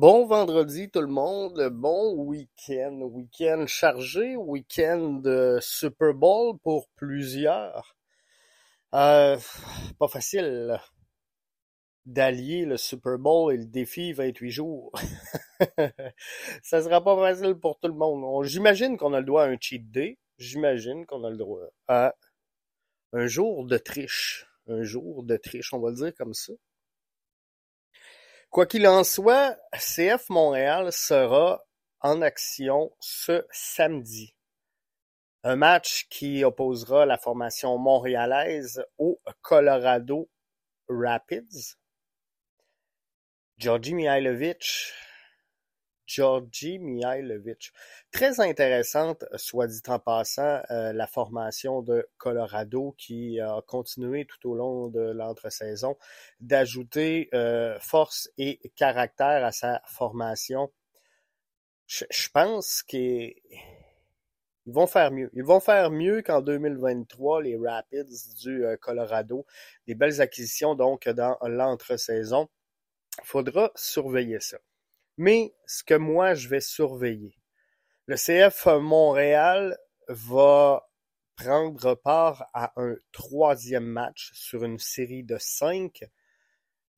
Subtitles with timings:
[0.00, 7.98] Bon vendredi tout le monde, bon week-end, week-end chargé, week-end de Super Bowl pour plusieurs.
[8.94, 9.36] Euh,
[9.98, 10.80] pas facile
[12.06, 14.90] d'allier le Super Bowl et le défi 28 jours.
[16.62, 18.42] Ça sera pas facile pour tout le monde.
[18.46, 20.16] J'imagine qu'on a le droit à un cheat day.
[20.38, 22.14] J'imagine qu'on a le droit à
[23.12, 24.46] un jour de triche.
[24.66, 26.54] Un jour de triche, on va le dire comme ça.
[28.50, 31.62] Quoi qu'il en soit, CF Montréal sera
[32.00, 34.34] en action ce samedi.
[35.44, 40.28] Un match qui opposera la formation montréalaise au Colorado
[40.88, 41.76] Rapids.
[43.56, 44.94] Georgi Mihailovic
[46.10, 47.72] Georgi Mihailovic.
[48.10, 54.50] Très intéressante, soit dit en passant, euh, la formation de Colorado qui a continué tout
[54.50, 55.96] au long de l'entre-saison
[56.40, 60.72] d'ajouter euh, force et caractère à sa formation.
[61.86, 63.34] Je, pense qu'ils
[64.66, 65.30] vont faire mieux.
[65.34, 69.46] Ils vont faire mieux qu'en 2023, les Rapids du euh, Colorado.
[69.86, 72.48] Des belles acquisitions donc dans l'entre-saison.
[73.22, 74.58] Faudra surveiller ça.
[75.22, 77.36] Mais ce que moi, je vais surveiller,
[78.06, 79.76] le CF Montréal
[80.08, 80.88] va
[81.36, 86.04] prendre part à un troisième match sur une série de cinq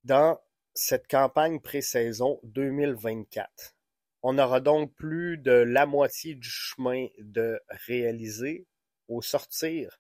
[0.05, 0.41] dans
[0.73, 3.75] cette campagne pré-saison 2024.
[4.23, 8.69] On aura donc plus de la moitié du chemin de réaliser
[9.09, 9.99] au sortir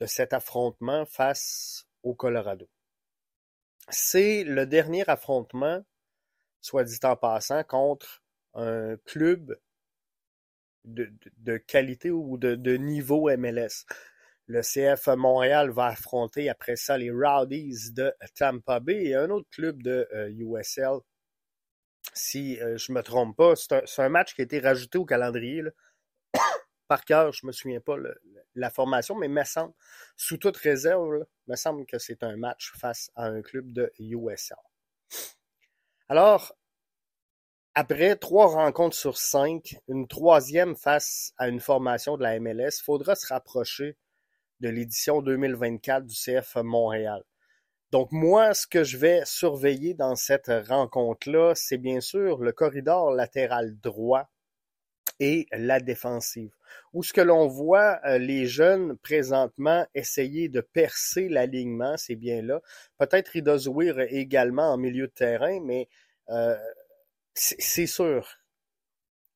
[0.00, 2.68] de cet affrontement face au Colorado.
[3.88, 5.82] C'est le dernier affrontement
[6.60, 8.22] soit dit en passant, contre
[8.54, 9.58] un club
[10.84, 13.84] de, qualité ou de, niveau MLS.
[14.46, 19.48] Le CF Montréal va affronter après ça les Rowdies de Tampa Bay et un autre
[19.50, 20.86] club de USL.
[20.86, 21.00] Euh,
[22.14, 25.04] si je euh, je me trompe pas, c'est un, match qui a été rajouté au
[25.04, 25.62] calendrier.
[26.88, 27.96] Par cœur, je me souviens pas
[28.54, 29.74] la formation, mais me semble,
[30.16, 34.56] sous toute réserve, me semble que c'est un match face à un club de USL.
[36.10, 36.56] Alors,
[37.74, 43.14] après trois rencontres sur cinq, une troisième face à une formation de la MLS, faudra
[43.14, 43.98] se rapprocher
[44.60, 47.22] de l'édition 2024 du CF Montréal.
[47.90, 53.10] Donc moi, ce que je vais surveiller dans cette rencontre-là, c'est bien sûr le corridor
[53.10, 54.30] latéral droit
[55.20, 56.52] et la défensive.
[56.92, 62.42] Où ce que l'on voit euh, les jeunes présentement essayer de percer l'alignement, c'est bien
[62.42, 62.60] là.
[62.98, 63.56] Peut-être Rida
[64.08, 65.88] également en milieu de terrain, mais
[66.30, 66.56] euh,
[67.34, 68.38] c'est sûr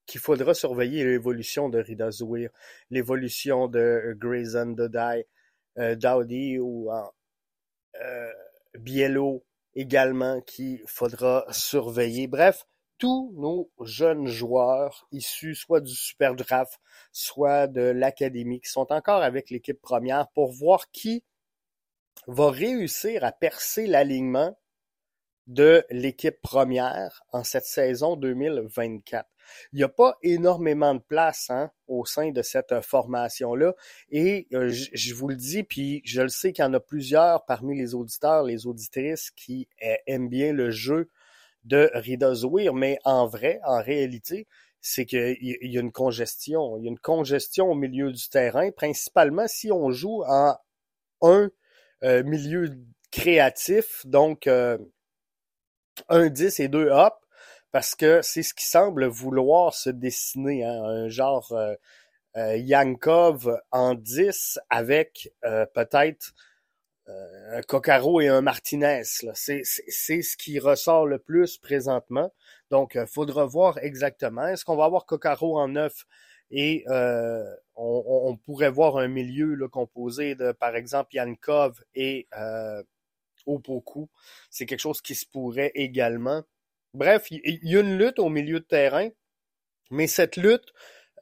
[0.06, 2.50] qu'il faudra surveiller l'évolution de Rida Zouir,
[2.90, 5.26] l'évolution de Grayson Dodai,
[5.78, 6.90] euh, Dowdy ou
[8.00, 8.32] euh,
[8.78, 9.44] Biello
[9.74, 12.26] également qu'il faudra surveiller.
[12.26, 12.66] Bref,
[13.02, 16.78] tous nos jeunes joueurs issus soit du Super Draft,
[17.10, 21.24] soit de l'Académie, qui sont encore avec l'équipe première pour voir qui
[22.28, 24.56] va réussir à percer l'alignement
[25.48, 29.28] de l'équipe première en cette saison 2024.
[29.72, 33.74] Il n'y a pas énormément de place hein, au sein de cette formation-là.
[34.10, 37.44] Et euh, je vous le dis, puis je le sais qu'il y en a plusieurs
[37.46, 41.10] parmi les auditeurs, les auditrices qui euh, aiment bien le jeu
[41.64, 44.46] de Rida Zouir, mais en vrai, en réalité,
[44.80, 46.76] c'est qu'il y a une congestion.
[46.78, 50.56] Il y a une congestion au milieu du terrain, principalement si on joue en
[51.22, 51.50] un
[52.02, 52.76] euh, milieu
[53.12, 54.48] créatif, donc
[56.08, 57.14] un 10 et deux hop
[57.72, 61.74] parce que c'est ce qui semble vouloir se dessiner, hein, un genre euh,
[62.36, 65.32] euh, Yankov en 10 avec
[67.08, 69.02] euh, un Coccaro et un Martinez.
[69.04, 72.32] C'est ce qui ressort le plus présentement.
[72.70, 74.46] Donc, il faudra voir exactement.
[74.46, 75.92] Est-ce qu'on va avoir Coccaro en 9
[76.54, 76.84] et
[77.74, 82.28] on, pourrait voir un milieu là, composé de, par exemple, Yankov et
[83.46, 84.10] au Opoku?
[84.50, 86.44] C'est quelque chose qui se pourrait également.
[86.94, 89.08] Bref, il y, a une lutte au milieu de terrain,
[89.90, 90.74] mais cette lutte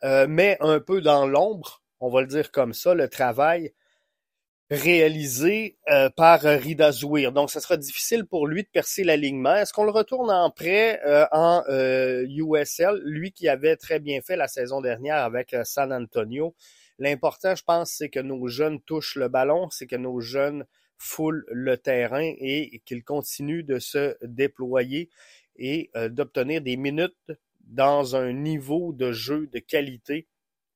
[0.02, 3.72] euh, met un peu dans l'ombre, on va le dire comme ça, le travail
[4.70, 7.32] réalisé euh, par Rida Zouir.
[7.32, 9.56] Donc, ce sera difficile pour lui de percer l'alignement.
[9.56, 14.36] Est-ce qu'on le retourne en prêt euh, en USL, lui qui avait très bien fait
[14.36, 16.54] la saison dernière avec San Antonio?
[16.98, 20.66] L'important, je pense, c'est que nos jeunes touchent le ballon, c'est que nos jeunes
[20.98, 25.08] foule le terrain et qu'il continue de se déployer
[25.56, 30.28] et euh, d'obtenir des minutes dans un niveau de jeu de qualité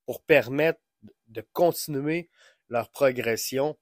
[0.06, 0.80] pour permettre
[1.28, 2.30] de continuer
[2.70, 3.76] leur progression.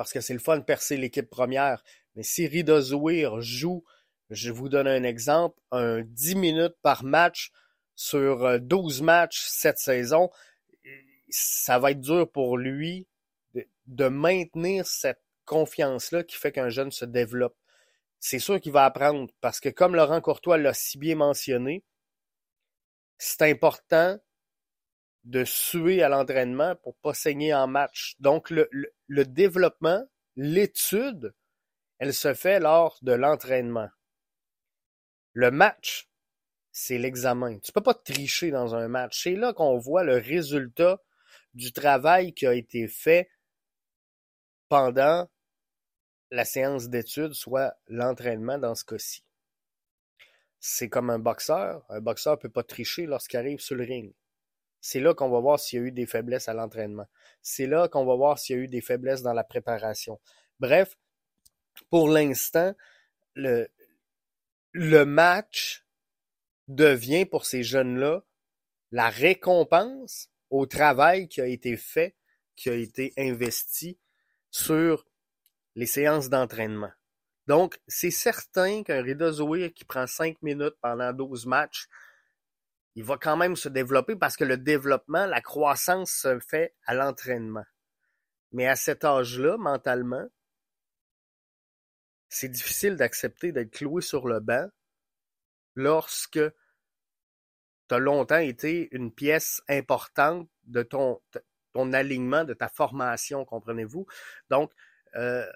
[0.00, 1.84] Parce que c'est le fun de percer l'équipe première.
[2.16, 3.84] Mais si Rida joue
[4.30, 7.52] Je vous donne un exemple, un 10 minutes par match
[7.96, 10.30] sur 12 matchs cette saison,
[11.28, 13.08] ça va être dur pour lui
[13.84, 17.58] de, maintenir cette confiance-là qui fait qu'un jeune se développe.
[18.20, 21.84] C'est sûr qu'il va apprendre parce que comme Laurent Courtois l'a si bien mentionné,
[23.18, 24.18] c'est important
[25.24, 28.16] de suer à l'entraînement pour pas saigner en match.
[28.20, 28.68] Donc le,
[29.24, 30.06] développement,
[30.36, 31.34] l'étude,
[31.98, 33.88] elle se fait lors de l'entraînement.
[35.32, 36.08] Le match,
[36.72, 37.58] c'est l'examen.
[37.58, 39.22] Tu peux pas tricher dans un match.
[39.22, 41.00] C'est là qu'on voit le résultat
[41.54, 43.28] du travail qui a été fait
[44.68, 45.28] pendant
[46.30, 49.24] la séance d'études, soit l'entraînement dans ce cas-ci.
[50.60, 51.84] C'est comme un boxeur.
[51.88, 54.14] Un boxeur peut pas tricher lorsqu'il arrive sur le ring.
[54.80, 57.06] C'est là qu'on va voir s'il y a eu des faiblesses à l'entraînement.
[57.42, 60.20] C'est là qu'on va voir s'il y a eu des faiblesses dans la préparation.
[60.58, 60.96] Bref,
[61.90, 62.74] pour l'instant,
[63.34, 63.68] le,
[65.04, 65.84] match
[66.68, 68.22] devient pour ces jeunes-là
[68.92, 72.16] la récompense au travail qui a été fait,
[72.56, 73.98] qui a été investi
[74.50, 75.06] sur
[75.76, 76.90] les séances d'entraînement.
[77.46, 81.88] Donc, c'est certain qu'un Rida Zoé qui prend cinq minutes pendant 12 matchs,
[82.94, 86.94] il va quand même se développer parce que le développement, la croissance se fait à
[86.94, 87.64] l'entraînement.
[88.52, 90.26] Mais à cet âge-là, mentalement,
[92.28, 94.68] c'est difficile d'accepter d'être cloué sur le banc
[95.74, 96.40] lorsque
[97.88, 101.20] tu as longtemps été une pièce importante de ton,
[101.72, 104.06] ton alignement, de ta formation, comprenez-vous?
[104.48, 104.72] Donc,
[105.16, 105.46] euh,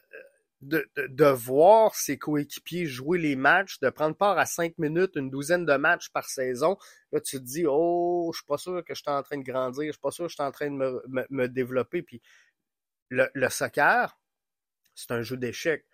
[0.67, 5.65] de, voir ses coéquipiers jouer les matchs, de prendre part à cinq minutes, une douzaine
[5.65, 6.77] de matchs par saison,
[7.13, 9.45] là, tu te dis, oh, je suis pas sûr que je suis en train de
[9.45, 12.03] grandir, je suis pas sûr que je suis en train de me développer.
[12.03, 12.21] Puis
[13.11, 14.19] le, le soccer,
[14.95, 15.87] c'est un jeu d'échecs.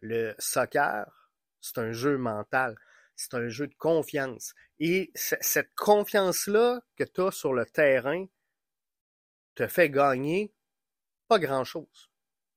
[0.00, 1.30] Le soccer,
[1.60, 2.76] c'est un jeu mental
[3.16, 4.54] c'est un jeu de confiance.
[4.78, 8.26] Et cette confiance-là que tu as sur le terrain
[9.54, 10.52] te fait gagner
[11.28, 12.10] pas grand-chose.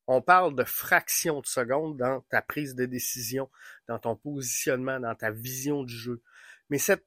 [0.08, 3.52] On parle de fractions de secondes dans ta prise de décision,
[3.88, 6.22] dans ton positionnement, dans ta vision du jeu.
[6.70, 7.06] Mais cette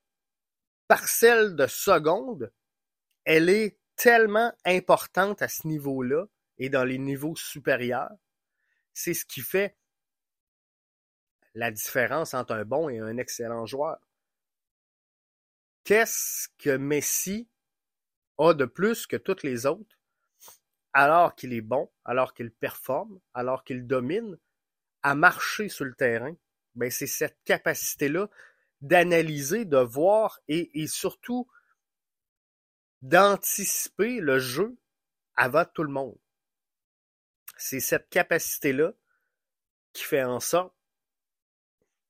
[0.86, 2.52] parcelle de secondes,
[3.24, 6.26] elle est tellement importante à ce niveau-là
[6.58, 8.10] et dans les niveaux supérieurs.
[8.92, 9.76] C'est ce qui fait
[11.54, 13.98] la différence entre un bon et un excellent joueur.
[15.84, 17.48] Qu'est-ce que Messi
[18.38, 19.99] a de plus que toutes les autres?
[20.92, 24.38] Alors qu'il est bon, alors qu'il performe, alors qu'il domine,
[25.02, 26.34] à marcher sur le terrain?
[26.74, 28.28] Ben, c'est cette capacité-là
[28.80, 31.48] d'analyser, de voir et, surtout
[33.02, 34.76] d'anticiper le jeu
[35.34, 36.16] avant tout le monde.
[37.56, 38.92] C'est cette capacité-là
[39.92, 40.74] qui fait en sorte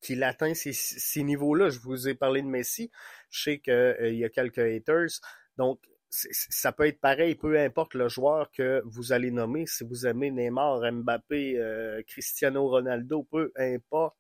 [0.01, 1.71] qu'il atteint ces, ces niveaux-là.
[1.71, 2.91] Je vous ai parlé de Messi.
[3.31, 5.21] Je sais qu'il euh, y a quelques haters.
[5.57, 9.67] Donc, ça peut être pareil, peu importe le joueur que vous allez nommer.
[9.67, 14.17] Si vous aimez Neymar, Mbappé, euh, Cristiano Ronaldo, peu importe.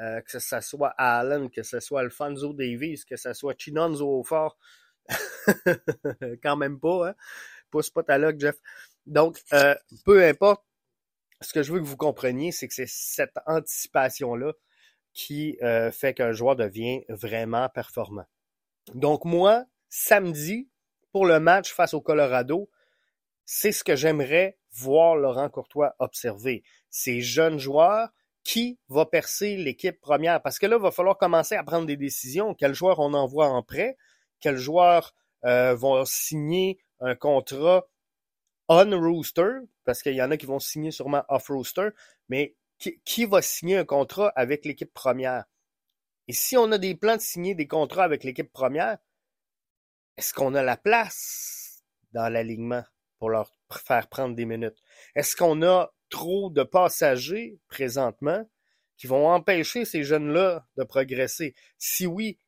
[0.00, 4.56] Euh, que ce soit Allen, que ce soit Alfonso Davies, que ce soit Chinonzo Fort.
[6.42, 7.14] Quand même pas, hein?
[7.70, 8.56] Pousse pas ta loque, Jeff.
[9.04, 9.38] Donc,
[10.04, 10.64] peu importe,
[11.40, 14.52] ce que je veux que vous compreniez, c'est que c'est cette anticipation-là
[15.12, 18.26] qui euh, fait qu'un joueur devient vraiment performant.
[18.94, 20.68] Donc moi, samedi,
[21.12, 22.70] pour le match face au Colorado,
[23.44, 26.62] c'est ce que j'aimerais voir Laurent Courtois observer.
[26.88, 28.10] Ces jeunes joueurs
[28.44, 30.42] qui va percer l'équipe première?
[30.42, 32.54] Parce que là, il va falloir commencer à prendre des décisions.
[32.54, 33.96] Quel joueur on envoie en prêt?
[34.40, 35.14] Quels joueurs
[35.44, 37.86] euh, vont signer un contrat
[38.68, 39.60] on-rooster?
[39.84, 41.90] Parce qu'il y en a qui vont signer sûrement off-rooster.
[42.28, 45.44] Mais qui, va signer un contrat avec l'équipe première?
[46.28, 48.98] Et si on a des plans de signer des contrats avec l'équipe première,
[50.16, 52.84] est-ce qu'on a la place dans l'alignement
[53.18, 54.78] pour leur faire prendre des minutes?
[55.14, 58.48] Est-ce qu'on a trop de passagers présentement
[58.96, 61.54] qui vont empêcher ces jeunes-là de progresser?
[61.78, 62.38] Si oui,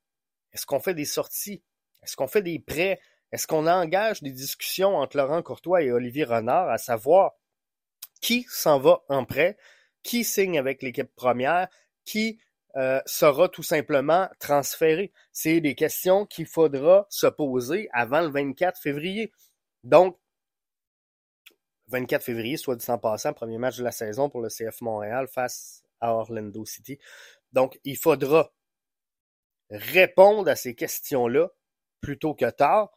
[0.53, 1.63] est-ce qu'on fait des sorties?
[2.03, 3.01] Est-ce qu'on fait des prêts?
[3.31, 7.33] Est-ce qu'on engage des discussions entre Laurent Courtois et Olivier Renard à savoir
[8.21, 9.57] qui s'en va en prêt,
[10.03, 11.69] qui signe avec l'équipe première,
[12.05, 12.41] qui
[12.77, 15.13] euh, sera tout simplement transféré.
[15.33, 19.33] C'est des questions qu'il faudra se poser avant le 24 février.
[19.85, 20.19] Donc,
[21.89, 25.29] 24 février, soit dit en passant, premier match de la saison pour le CF Montréal
[25.29, 26.99] face à Orlando City.
[27.53, 28.53] Donc, il faudra
[29.71, 31.49] répondre à ces questions-là
[32.01, 32.91] plutôt que tard.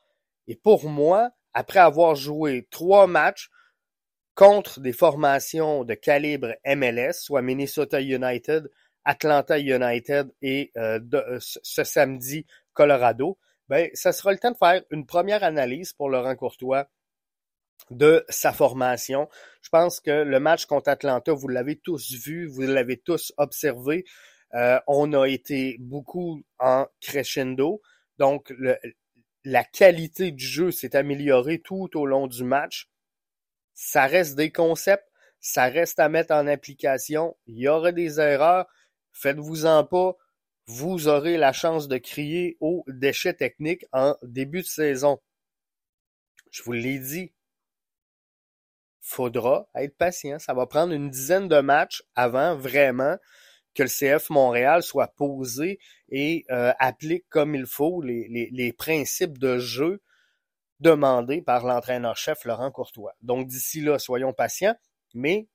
[0.48, 3.50] Et pour moi, après avoir joué trois matchs,
[4.36, 8.70] contre des formations de calibre MLS, soit Minnesota United,
[9.06, 13.38] Atlanta United et de, ce samedi Colorado,
[13.70, 16.88] ben, ça sera le temps de faire une première analyse pour Laurent Courtois
[17.90, 19.30] de sa formation.
[19.62, 24.06] Je pense que le match contre Atlanta, vous l'avez tous vu, vous l'avez tous observé.
[24.54, 27.82] Euh, on a été beaucoup en crescendo.
[28.18, 28.54] Donc,
[29.44, 32.90] la qualité du jeu s'est améliorée tout au long du match.
[33.74, 35.08] Ça reste des concepts,
[35.40, 37.36] ça reste à mettre en application.
[37.46, 38.68] Il y aura des erreurs.
[39.16, 40.16] Faites-vous-en pas.
[40.68, 45.20] Vous aurez la chance de crier au déchet technique en début de saison.
[46.52, 47.34] Je vous l'ai dit,
[49.02, 50.40] faudra être patient.
[50.40, 53.18] Ça va prendre une dizaine de matchs avant vraiment
[53.76, 55.80] que le CF Montréal soit posé
[56.10, 60.02] et euh, applique comme il faut les, principes de jeu
[60.80, 63.14] demandés par l'entraîneur-chef Laurent Courtois.
[63.22, 64.76] Donc d'ici là, soyons patients,
[65.14, 65.48] mais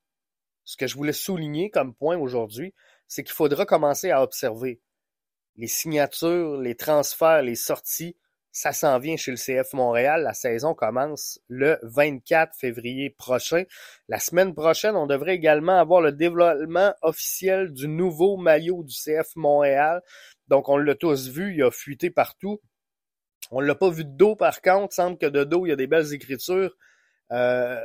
[0.64, 2.75] ce que je voulais souligner comme point aujourd'hui,
[3.11, 4.81] c'est qu'il faudra commencer à observer
[5.57, 8.17] les signatures, les transferts, les sorties
[8.52, 10.23] ça s'en vient chez le CF Montréal.
[10.23, 13.64] La saison commence le 24 février prochain.
[14.09, 19.37] La semaine prochaine, on devrait également avoir le développement officiel du nouveau maillot du CF
[19.37, 20.02] Montréal.
[20.49, 22.61] Donc, on l'a tous vu, il a fuité partout.
[23.52, 24.95] On l'a pas vu de dos, par contre.
[24.95, 26.75] Semble que de dos, il y a des belles écritures.
[27.31, 27.81] Euh,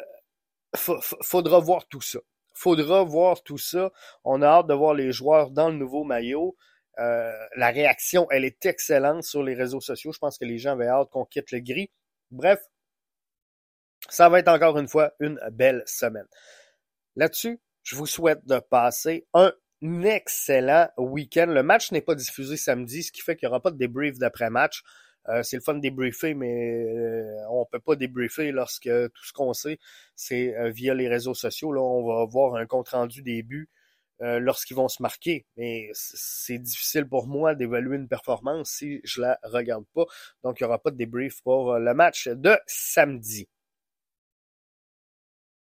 [0.75, 2.20] faudra voir tout ça.
[2.55, 3.91] Faudra voir tout ça.
[4.24, 6.55] On a hâte de voir les joueurs dans le nouveau maillot.
[7.00, 10.13] Euh, la réaction, elle est excellente sur les réseaux sociaux.
[10.13, 11.91] Je pense que les gens avaient hâte qu'on quitte le gris.
[12.31, 12.59] Bref,
[14.09, 16.27] ça va être encore une fois une belle semaine.
[17.17, 19.51] Là-dessus, je vous souhaite de passer un
[20.03, 21.47] excellent week-end.
[21.47, 24.17] Le match n'est pas diffusé samedi, ce qui fait qu'il n'y aura pas de débrief
[24.17, 24.81] d'après-match.
[25.29, 29.34] Euh, c'est le fun de débriefer, mais euh, on peut pas débriefer lorsque tout ce
[29.34, 29.79] qu'on sait,
[30.15, 31.72] c'est via les réseaux sociaux.
[31.72, 33.70] Là, on va voir un compte-rendu des buts
[34.22, 35.46] euh, lorsqu'ils vont se marquer.
[35.58, 40.05] Mais c'est difficile pour moi d'évaluer une performance si je la regarde pas.
[40.44, 43.50] Donc, il n'y aura pas de débrief pour euh, le match de samedi.